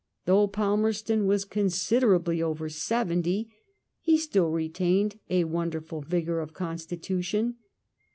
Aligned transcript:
Though 0.25 0.47
Pal 0.47 0.79
merston 0.79 1.27
was 1.27 1.45
considerably 1.45 2.41
over 2.41 2.69
seventy, 2.69 3.51
he 3.99 4.17
still 4.17 4.49
retained 4.49 5.19
a 5.29 5.43
wonderful 5.43 6.01
vigour 6.01 6.39
of 6.39 6.53
constitution. 6.53 7.57